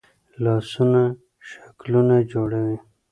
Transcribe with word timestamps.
لاسونه 0.43 1.03
شکلونه 1.49 2.15
جوړوي 2.31 2.77